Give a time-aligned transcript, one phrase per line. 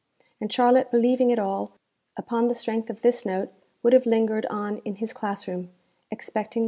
[0.39, 1.73] And Charlotte believing it all,
[2.17, 3.51] upon the strength of this note,
[3.83, 5.69] would have lingered on in his class room,
[6.11, 6.59] expecting M.